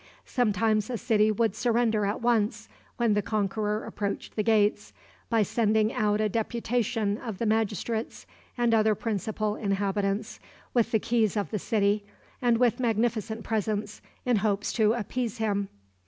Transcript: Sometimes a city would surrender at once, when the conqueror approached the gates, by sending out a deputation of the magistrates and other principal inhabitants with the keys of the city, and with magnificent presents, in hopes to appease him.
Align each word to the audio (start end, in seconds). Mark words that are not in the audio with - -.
Sometimes 0.25 0.89
a 0.89 0.97
city 0.97 1.29
would 1.29 1.55
surrender 1.55 2.07
at 2.07 2.23
once, 2.23 2.67
when 2.97 3.13
the 3.13 3.21
conqueror 3.21 3.83
approached 3.85 4.35
the 4.35 4.41
gates, 4.41 4.93
by 5.29 5.43
sending 5.43 5.93
out 5.93 6.19
a 6.19 6.27
deputation 6.27 7.19
of 7.19 7.37
the 7.37 7.45
magistrates 7.45 8.25
and 8.57 8.73
other 8.73 8.95
principal 8.95 9.55
inhabitants 9.55 10.39
with 10.73 10.89
the 10.91 10.97
keys 10.97 11.37
of 11.37 11.51
the 11.51 11.59
city, 11.59 12.03
and 12.41 12.57
with 12.57 12.79
magnificent 12.79 13.43
presents, 13.43 14.01
in 14.25 14.37
hopes 14.37 14.73
to 14.73 14.93
appease 14.93 15.37
him. 15.37 15.69